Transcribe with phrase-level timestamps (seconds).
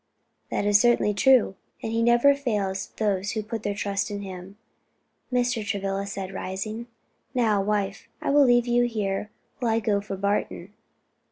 [0.49, 1.53] "That is certainly true
[1.83, 4.57] and he never fails those who put their trust in him,"
[5.31, 5.63] Mr.
[5.63, 6.87] Travilla said, rising.
[7.35, 9.29] "Now, wife, I will leave you here
[9.59, 10.73] while I go for Barton."